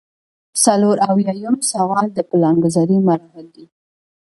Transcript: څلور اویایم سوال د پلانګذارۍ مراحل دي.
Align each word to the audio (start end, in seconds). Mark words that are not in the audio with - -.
څلور 0.63 0.97
اویایم 1.09 1.55
سوال 1.71 2.07
د 2.13 2.19
پلانګذارۍ 2.29 2.97
مراحل 3.07 3.45
دي. 3.55 3.65